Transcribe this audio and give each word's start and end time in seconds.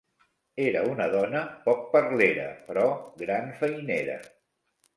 Era 0.61 0.79
una 0.93 1.05
dona 1.15 1.41
poc 1.67 1.85
parlera 1.93 2.47
però 2.71 2.89
gran 3.25 3.55
feinera. 3.63 4.21